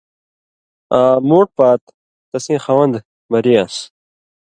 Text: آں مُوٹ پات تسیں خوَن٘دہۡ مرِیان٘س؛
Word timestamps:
آں 0.99 1.15
مُوٹ 1.27 1.47
پات 1.57 1.81
تسیں 2.29 2.59
خوَن٘دہۡ 2.63 3.07
مرِیان٘س؛ 3.31 3.75